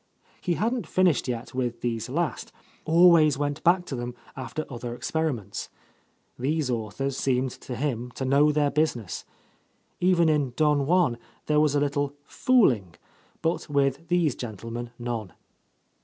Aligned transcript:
He 0.41 0.55
hadn't 0.55 0.87
finished 0.87 1.27
yet 1.27 1.53
with 1.53 1.81
these 1.81 2.09
last,— 2.09 2.51
always 2.85 3.37
went 3.37 3.63
back 3.63 3.85
to 3.85 3.95
them 3.95 4.15
after 4.35 4.65
other 4.67 4.95
experiments. 4.95 5.69
These 6.39 6.71
authors 6.71 7.15
seemed 7.19 7.51
to 7.51 7.75
him 7.75 8.09
to 8.15 8.25
know 8.25 8.51
their 8.51 8.71
business. 8.71 9.25
Even 9.99 10.27
in 10.27 10.53
"Don 10.55 10.87
Juan" 10.87 11.19
there 11.45 11.59
was 11.59 11.75
a 11.75 11.79
little 11.79 12.15
"fooling," 12.23 12.95
but 13.43 13.69
with 13.69 14.07
these 14.07 14.33
gentlemen 14.33 14.89
none. 14.97 15.33